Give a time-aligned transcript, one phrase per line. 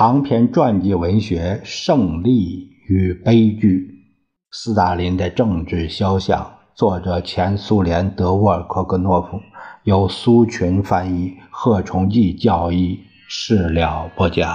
[0.00, 4.00] 长篇传记文学《胜利与悲剧》，
[4.58, 9.38] 斯大林的政治肖像，作者前苏联德沃尔科格诺夫，
[9.84, 14.48] 由苏群翻译，贺崇济教译，事了不讲。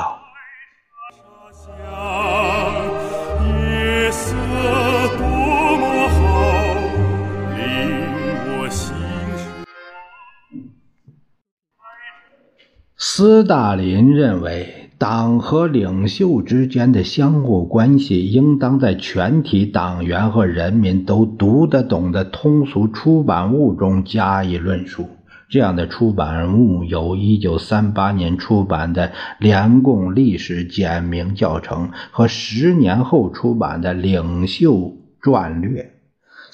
[12.97, 14.81] 斯大林认为。
[14.97, 25.07] 党和领袖之间的相互关系，应当在全体党员和人民都读得懂的通俗出版物中加以论述。
[25.49, 35.83] 这样的出版物有1938年出版的《联共历史简明教程》和十年后出版的《领袖传略》。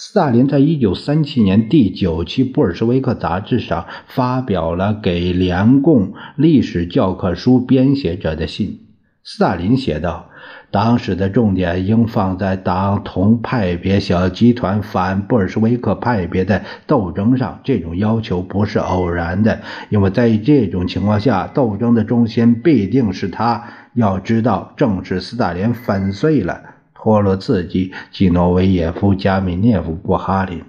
[0.03, 8.79] 斯大林在一九三七年第九期《布尔什维克》杂志上发表了给联共历史教科书编写者的信。
[9.23, 10.31] 斯大林写道
[10.71, 17.59] ：“党史的重点应放在党同派别小集团反布尔什维克派别的斗争上。
[17.63, 23.65] 这种要求不是偶然的，因为在这种情况下，斗争的中心必定是他。
[23.93, 26.61] 要知道，正是斯大林粉碎了。”
[27.03, 30.63] 托洛茨基、基诺维耶夫、加米涅夫、布哈林，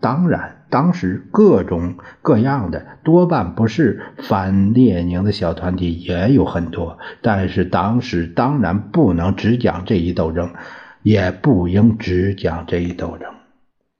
[0.00, 10.54] 当然，当时各种各样的多半不是反列宁的小团体也有很多，但是当时当然不能只讲这一斗争，
[11.02, 13.28] 也不应只讲这一斗争。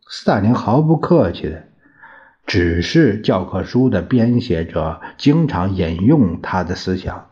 [0.09, 1.65] 斯大林毫不客气的，
[2.47, 7.27] 只是教科书的编写者经常引用他的思想，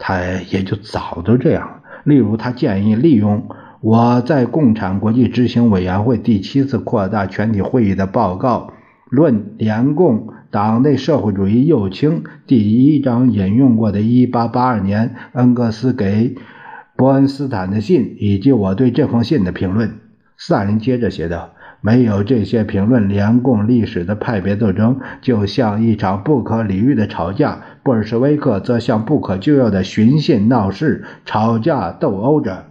[0.00, 1.82] 他也就早都这样。
[2.02, 3.48] 例如，他建议利用。
[3.82, 8.72] 我在共产国际执行委员会第七次扩大全体会议的报告
[9.10, 16.36] 论联共党内社会主义右倾第一章引用过的1882年恩格斯给
[16.94, 19.98] 伯恩斯坦的信，以及我对这封信的评论。
[20.36, 21.50] 斯大林接着写道
[21.82, 32.66] ：“没有这些评论，联共历史的派别斗争就像一场不可理喻的吵架；布尔什维克则像不可救药的寻衅闹事、吵架斗殴着。”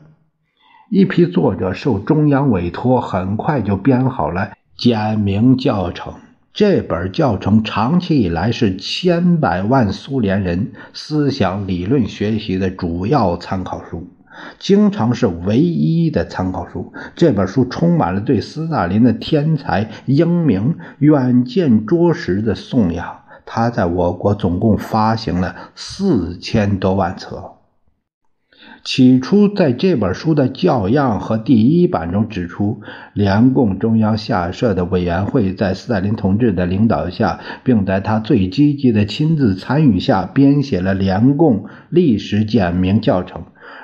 [0.94, 6.16] 一批作者受中央委托，很快就编好了简明教程。
[6.53, 14.06] 这本教程长期以来是千百万苏联人思想理论学习的主要参考书，
[14.59, 16.91] 经常是唯一的参考书。
[17.16, 23.22] 这本书充满了对斯大林的天才、英明、远见卓识的颂扬。
[23.46, 27.61] 他在我国总共发行了四千多万册。
[28.84, 32.81] 起初，在这本书的教样和第一版中指出，
[33.14, 43.44] 联共中央下设的委员会在斯大林同志的领导下，并在他最积极的亲自参与下，编写了联共历史简明教程。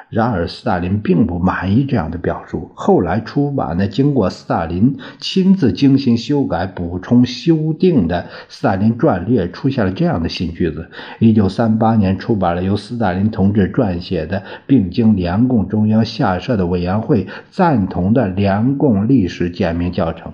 [0.09, 2.71] 然而，斯大林并不满意这样的表述。
[2.75, 10.89] 后来出版的、经过斯大林亲自精心修改、补充、修订的《斯大林传略》出现了这样的新句子。
[11.19, 20.31] 一九三八年出版了由斯大林同志撰写的，并经联共中央下设的委员会赞同的联共历史简明教程。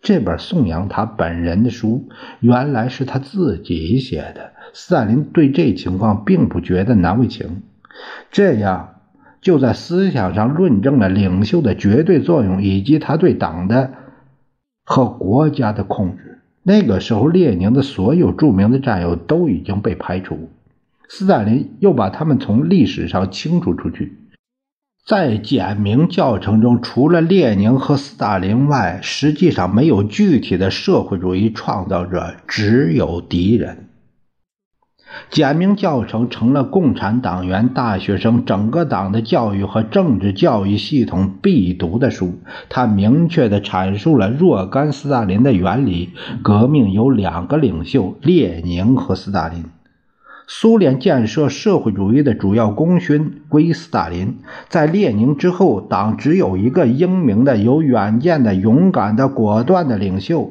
[0.00, 2.08] 这本颂扬他本人的书，
[2.38, 4.52] 原来是他自己写的。
[4.72, 7.62] 斯大林对这情况并不觉得难为情。
[8.30, 8.94] 这样，
[9.40, 13.92] 就在思想上论证了领袖的绝对作用以及他对党的
[14.84, 16.40] 和国家的控制。
[16.62, 20.50] 那个时候，列宁的所有著名的战友都已经被排除，
[21.08, 24.16] 斯大林又把他们从历史上清除出去。
[25.04, 33.88] 在简明教程中，除了列宁和斯大林外，实际上没有具体的社会主义创造者，只有敌人。
[35.30, 42.38] 简明教程成了共产党员、大学生整个党的教育和政治教育系统必读的书。
[42.68, 46.10] 它明确地阐述了若干斯大林的原理：
[46.42, 49.64] 革命有两个领袖，列宁和斯大林；
[50.46, 54.38] 苏联建设社会主义的主要功勋归斯大林。
[54.68, 60.50] 在列宁之后，党只有一个英明的、有远见的、勇敢的、果断的领袖。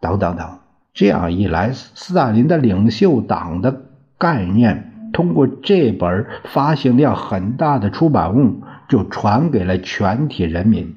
[0.00, 0.63] 等等等。
[0.94, 3.82] 这样一来，斯大林的领袖党的
[4.16, 10.94] 概念通过这本发行量很大的出版物就传给了全体人民。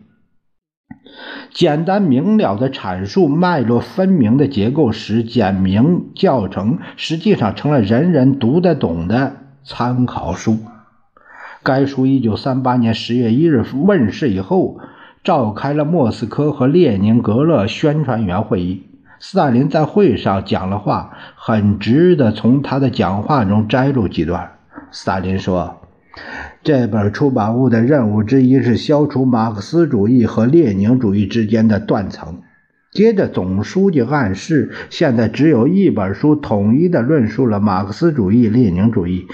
[1.51, 10.59] 简单明了的阐述、脉络分明的结构，使简明教程实际上成了人人读得懂的参考书。
[11.63, 14.77] 该书一九三八年十月一日问世以后，
[15.23, 18.83] 召开了莫斯科和列宁格勒宣传员会议。
[19.19, 24.51] 斯大林在会上讲了话，很值得从他的讲话中摘录几段。
[24.91, 25.81] 斯大林说
[26.63, 32.41] ：“这本出版物的任务之一是消除马克思主义和列宁主义之间的断层。
[32.91, 39.27] 接着，总书记暗示，现在只有一本书统一的论述了马克思主义、列宁主义。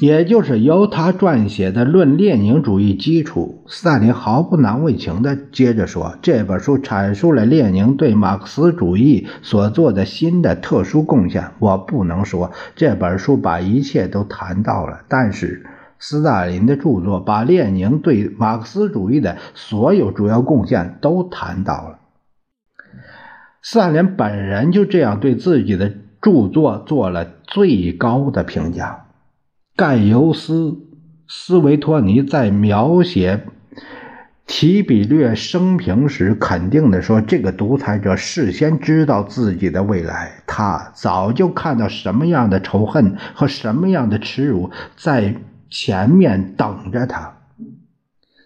[0.00, 11.50] 也就是由他撰写的《论列宁主义》基础，斯大林毫不难为情地接着说：“这本书阐述了列宁对马克思主义所做的新的特殊贡献。
[11.58, 15.66] 我不能说这本书把一切都谈到了，但是
[15.98, 21.98] 斯大林的著作把列宁对马克思主义的所有主要贡献都谈到了。”
[23.60, 25.92] 斯大林本人就这样对自己的
[26.22, 29.08] 著作做了最高的评价。
[29.80, 30.52] 盖尤斯·
[31.26, 33.46] 斯维托尼在描写
[34.46, 45.34] 提比略生平时，肯定地说：“这个独裁者事先知道自己的未来，他早就看到什么样的仇恨和什么样的耻辱在
[45.70, 47.38] 前面等着他。”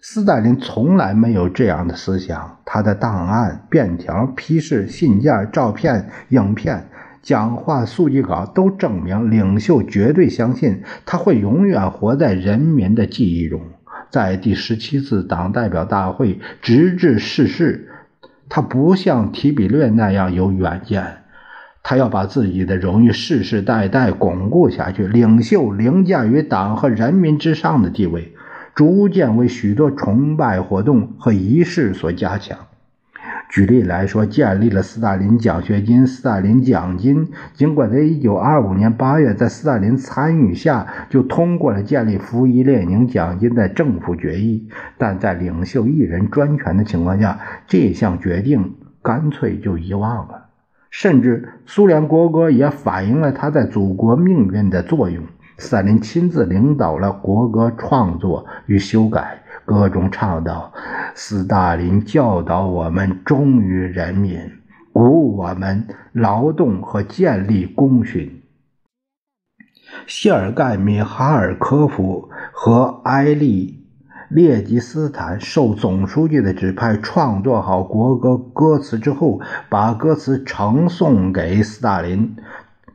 [0.01, 6.87] 斯大林从来没有这样的思想，他的档案、便条、批示、信件、照片、影片。
[7.25, 13.59] 讲话速记稿都证明，领袖绝对相信他会永远活在人民的记忆中。
[14.11, 17.89] 在第十七次党代表大会直至逝世，
[18.47, 21.03] 他不像提比略那样有远见，
[21.81, 25.07] 他要把自己的荣誉世世代代巩固下去。
[25.07, 28.35] 领袖凌驾于党和人民之上的地位，
[28.75, 32.55] 逐渐为许多崇拜活动和仪式所加强。
[33.49, 37.29] 举例来说，建立了斯大林奖学金、斯大林奖金。
[37.53, 50.45] 尽管在1925年8月，在斯大林参与下就通过了建立服役列宁奖金的政府决议，但在领袖一人专权的情况下，这项决定干脆就遗忘了。
[50.89, 55.23] 甚至苏联国歌也反映了他在祖国命运的作用。
[55.57, 59.41] 斯大林亲自领导了国歌创作与修改。
[59.65, 60.71] 歌中唱道
[61.15, 64.39] ：“斯大林教导我们忠于人民，
[64.93, 68.41] 鼓舞我们劳动和建立功勋。”
[70.05, 73.83] 谢尔盖·米哈尔科夫和埃利·
[74.35, 79.39] 列吉斯坦受总书记的指派，创作好国歌歌词之后，
[79.69, 82.35] 把歌词呈送给斯大林。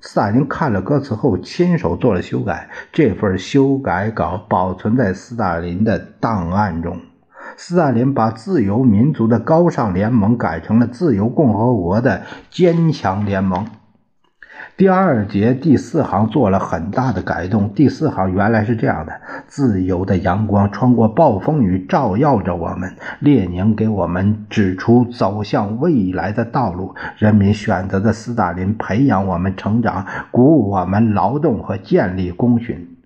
[0.02, 2.70] 斯大林看了歌词后，亲手做了修改。
[2.90, 6.98] 这份修改稿保存在斯大林的档案中。
[7.56, 13.66] 斯大林把自由民族的高尚联盟改成了自由共和国的坚强联盟。
[14.80, 17.68] 第二节第四行做了很大的改动。
[17.74, 19.12] 第四行原来是这样的：
[19.46, 22.90] 自由的阳光穿过暴风雨，照耀着我们。
[23.18, 26.94] 列宁给我们指出走向未来的道路。
[27.18, 32.96] 人民选择的斯大林培养我们成长，鼓舞我们劳动和建立功勋。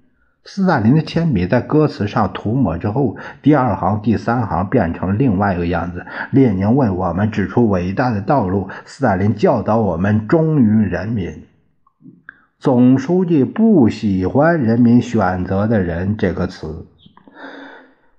[0.44, 6.06] 斯大林的铅笔在歌词上涂抹之后，第二行、第三行变成另外一个样子。
[6.30, 11.42] 列宁为我们指出伟大的道路，斯大林教导我们忠于人民。
[12.64, 16.86] 总书记不喜欢“人民选择的人”这个词。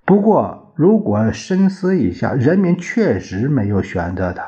[0.05, 4.45] 不过，如果深思一下，人民确实没有选择他。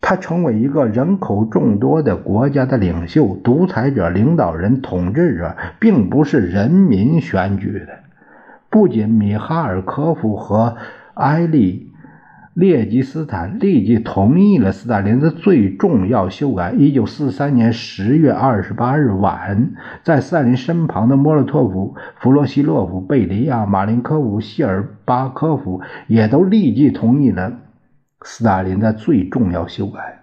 [0.00, 7.88] 他成为一个人口众多的国家的领袖、独裁者、领导人、统治者，并不是人民选举的。
[8.70, 10.76] 不仅米哈尔科夫和
[11.14, 11.91] 埃利。
[12.54, 16.72] 列吉斯坦立即同意了斯大林的最重要修改。
[16.72, 27.54] 一九四三年十月二十八日晚，在斯大林身旁的莫洛托夫、弗罗西洛夫、贝利亚、马林科夫、谢尔巴科夫也都立即同意了
[28.22, 30.20] 斯大林的最重要修改。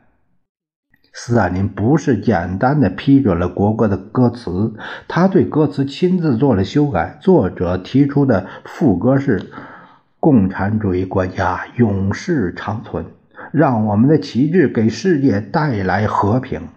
[1.12, 4.76] 斯大林不是简单的批准了国歌的歌词，
[5.08, 7.18] 他对歌词亲自做了修改。
[7.20, 9.50] 作者提出的副歌是。
[10.20, 13.06] 共产主义国家永世长存，
[13.54, 16.68] 让我们的旗帜给世界带来和平，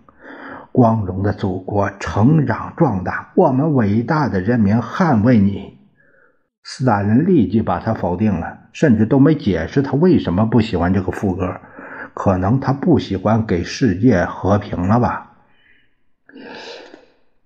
[0.70, 3.32] 光荣的祖国成长壮大。
[3.34, 5.78] 我们伟大的人民捍卫你。
[6.62, 11.60] 斯大林立即把他否定了，甚至都没解释他为什么不喜欢这个副歌。
[12.14, 15.32] 可能他不喜欢给世界和平了吧？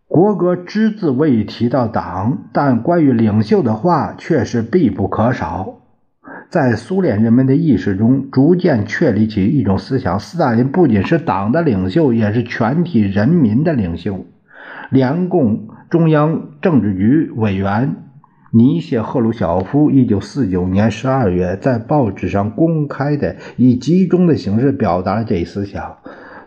[0.06, 5.80] 国歌只字未提到党，但关于领袖的话却是必不可少。
[6.48, 14.24] 在苏联人民的意识中，逐渐确立起一种思想：斯大林不仅是党的领袖，也是全体人民的领袖。
[14.90, 17.96] 联共中央政治局委员
[18.52, 25.96] 尼谢赫鲁晓夫，一九四九年十二月在报纸上公开的以集中的形式表达了这一思想。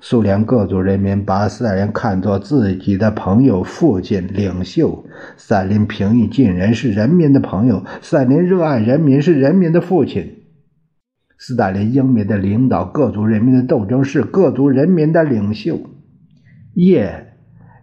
[0.01, 5.05] 苏联各族人民把斯大林看作自己的朋友、父亲、领袖。
[5.35, 10.35] 斯大林平易近人，是人民的朋友；斯大林热爱人民，是人民的父亲。
[11.37, 15.79] 斯大林英明的领导各族人民的斗争，是各族人民的领袖。
[16.73, 17.33] 叶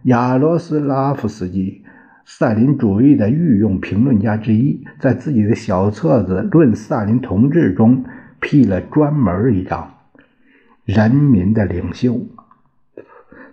[0.03, 1.83] 亚罗斯拉夫斯基，
[2.25, 8.03] 斯大林主义的御用评论家之一，在自己的小册子《论斯大林同志》中
[8.39, 9.96] 批了专门一章。
[10.87, 12.21] 人民的领袖，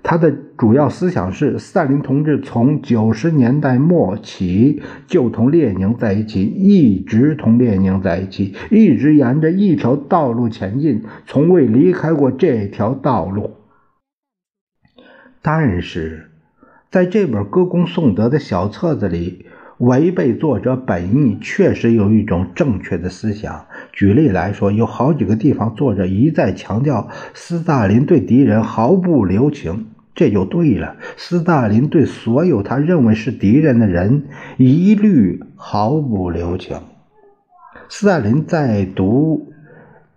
[0.05, 13.55] 他的主要思想是：斯大林同志从九十年代末起就同列宁在一起，一直同列宁在一起，一直沿着一条道路前进，从未离开过这条道路。
[15.43, 16.31] 但是，
[16.89, 19.47] 在这本歌功颂德的小册子里，
[19.79, 23.67] 违背作者本意，确实有一种正确的思想。
[23.93, 30.97] 举例来说，有好几个地方，作者一再强调斯大林对敌人毫不留情，这就对了。
[31.17, 34.25] 斯大林对所有他认为是敌人的人，
[34.59, 36.77] 一律毫不留情。
[37.89, 39.53] 斯大林在读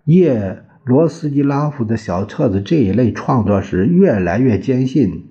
[0.04, 5.24] 叶罗斯基拉夫的小册子这一类创作时，越来越坚信。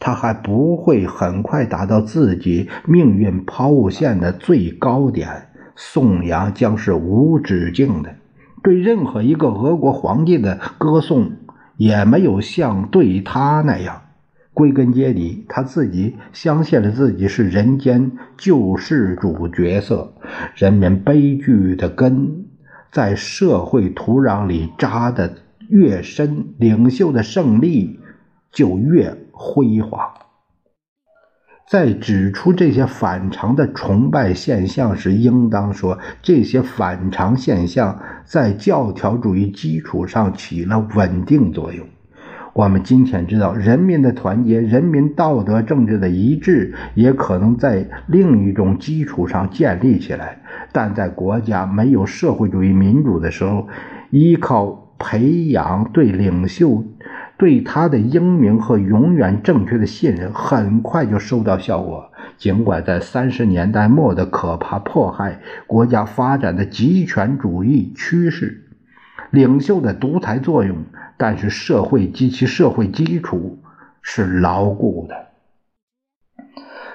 [0.00, 8.16] 他还不会很快达到自己命运抛物线的最高点，颂扬将是无止境的。
[8.62, 11.32] 对任何一个俄国皇帝的歌颂，
[11.76, 14.02] 也没有像对他那样。
[14.52, 20.12] 归根结底，他自己相信了自己是人间救世主角色。
[20.56, 22.46] 人民悲剧的根
[22.90, 25.34] 在社会土壤里扎得
[25.68, 28.00] 越深，领袖的胜利
[28.50, 29.16] 就越。
[29.42, 29.98] 辉煌。
[31.66, 41.86] 在指出这些反常的崇拜现象时，应当说，这些反常现象在教条主义基础上起了稳定作用。
[42.52, 50.42] 我们今天知道，人民的团结、人民道德政治的一致，也可能在另一种基础上建立起来。
[50.72, 53.68] 但在国家没有社会主义民主的时候，
[54.10, 56.84] 依靠培养对领袖。
[57.40, 62.12] 对他的英明和永远正确的信任，很快就收到效果。
[62.36, 68.68] 尽管在三十年代末的可怕迫害国家发展的极权主义趋势，
[69.30, 70.84] 领袖的独裁作用，
[71.16, 73.58] 但是社会及其社会基础
[74.02, 75.28] 是牢固的。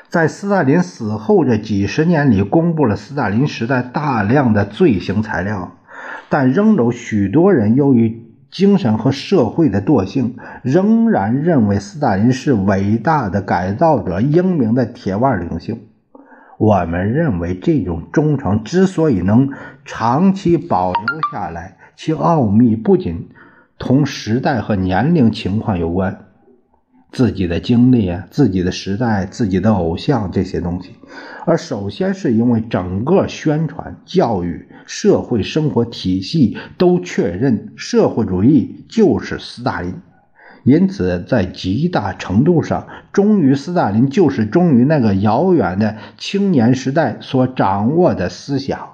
[0.10, 5.76] 在斯大林死后这几十年里，公布了斯大林时代大量的罪行材料，
[6.30, 8.22] 但仍有许多人由于。
[8.56, 15.78] 精神和社会的惰性，仍然认为斯大林是伟大的改造者、英明的铁腕领袖。
[16.58, 19.50] 我们认为，这种忠诚之所以能
[19.84, 23.28] 长期保留下来，其奥秘不仅
[23.78, 26.25] 同时代和年龄情况有关。
[27.16, 30.90] 自己的经历啊，自己的时代，自己的偶像这些东西，
[31.46, 39.96] 而首先是因为整个宣传、教育、社会生活体系都确认社会主义就是斯大林，
[40.66, 48.90] 因此在极大程度上忠于斯大林，就是忠于那个遥远的青年时代所掌握的思想。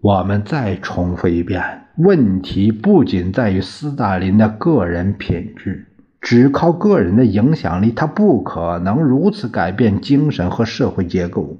[0.00, 5.86] 我们再重复一遍，问题不仅在于斯大林的个人品质。
[6.26, 11.56] 只靠个人的影响力，他不可能如此改变精神和社会结构、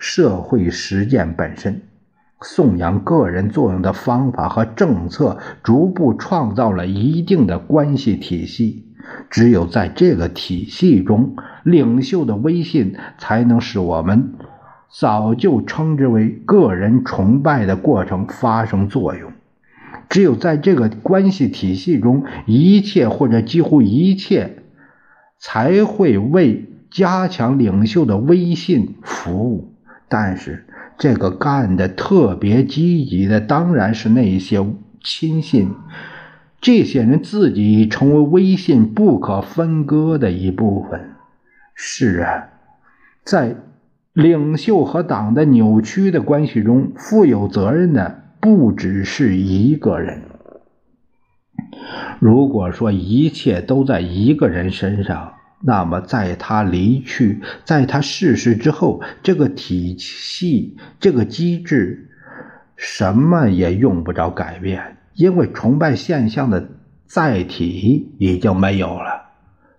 [0.00, 1.82] 社会实践本身。
[2.40, 8.86] 颂扬个人作用的方法和政策，逐步创造了一定的关系体系。
[9.30, 14.32] 只有在这个体系中，领袖的威信才能使我们
[14.88, 19.30] 早就称之为个人崇拜的过程发生作用。
[20.08, 24.62] 只有在这个关系体系中，一切或者几乎一切
[25.38, 29.74] 才会为加强领袖的威信服务。
[30.08, 30.64] 但是，
[30.96, 34.66] 这个干的特别积极的，当然是那些
[35.04, 35.70] 亲信。
[36.60, 41.10] 这些人自己成为威信不可分割的一部分。
[41.74, 42.48] 是啊，
[43.22, 43.54] 在
[44.14, 48.22] 领袖和党的扭曲的关系中，负有责任的。
[48.40, 50.22] 不只是一个人。
[52.20, 62.10] 如果说一切都在一个人身上，那么在他离去，在他逝世之后，这个体系、这个机制，
[62.76, 66.68] 什么也用不着改变，因为崇拜现象的
[67.06, 69.27] 载体已经没有了。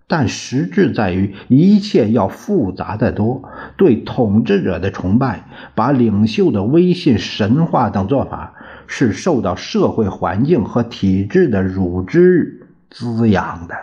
[0.09, 3.43] 但实质在于，一切要复杂的多。
[3.77, 8.55] 对统治者的崇拜，把领袖的威信神话等做法，
[8.87, 13.75] 是受到社会环境和体制的乳汁滋养的。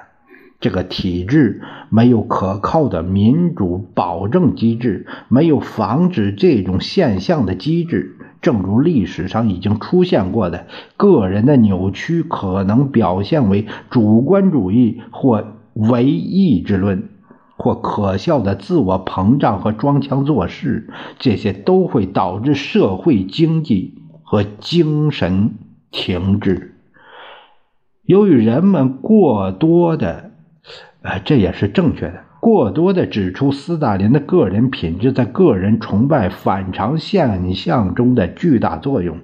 [0.59, 8.17] 这个体制没有可靠的民主保证机制，没有防止这种现象的机制。
[8.43, 10.67] 正如历史上已经出现过的，
[10.97, 17.11] 个人的扭曲可能表现为主观主义或唯意志论，
[17.57, 25.55] 或可笑的自我膨胀和装腔作势，这些都会导致社会经济和精神
[25.91, 26.75] 停滞。
[28.05, 30.31] 由于人们过多的，
[31.03, 32.23] 呃，这也是正确的。
[32.39, 39.19] 过多的指出斯大林的个人品质在个人崇拜反常现象中的巨大作用。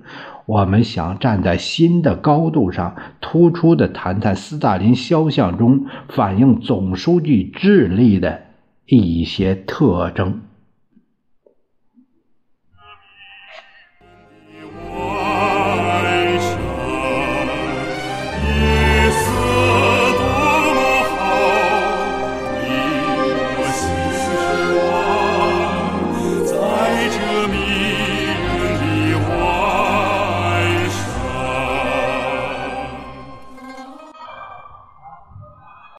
[0.47, 8.43] 我们想站在新的高度上，突出地谈谈斯大林肖像中反映总书记智力的
[8.87, 10.41] 一些特征。